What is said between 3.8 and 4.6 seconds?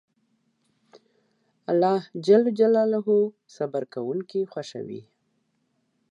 کونکي